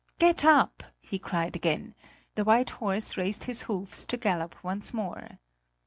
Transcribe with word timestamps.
"Get 0.17 0.43
up!" 0.43 0.81
he 0.99 1.19
cried 1.19 1.55
again; 1.55 1.93
the 2.33 2.43
white 2.43 2.71
horse 2.71 3.17
raised 3.17 3.43
his 3.43 3.61
hoofs 3.69 4.03
to 4.07 4.17
gallop 4.17 4.55
once 4.63 4.95
more. 4.95 5.37